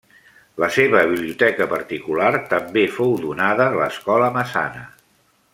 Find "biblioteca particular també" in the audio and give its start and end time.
1.11-2.87